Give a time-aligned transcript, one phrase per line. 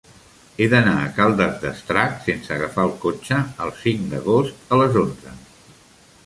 [0.63, 5.37] He d'anar a Caldes d'Estrac sense agafar el cotxe el cinc d'agost a les onze.